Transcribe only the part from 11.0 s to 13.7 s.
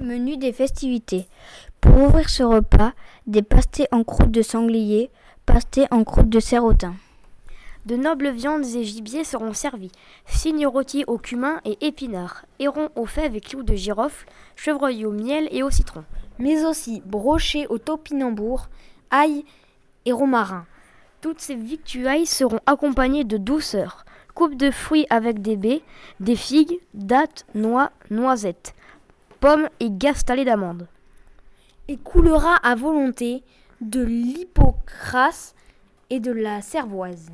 au cumin et épinards, hérons aux fèves et clous